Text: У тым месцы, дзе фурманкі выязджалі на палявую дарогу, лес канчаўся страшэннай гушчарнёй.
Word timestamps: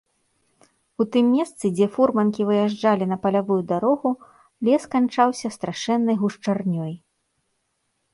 У 1.03 1.05
тым 1.15 1.25
месцы, 1.33 1.65
дзе 1.79 1.87
фурманкі 1.97 2.47
выязджалі 2.49 3.05
на 3.11 3.17
палявую 3.25 3.57
дарогу, 3.73 4.09
лес 4.69 4.83
канчаўся 4.95 5.53
страшэннай 5.57 6.15
гушчарнёй. 6.23 6.93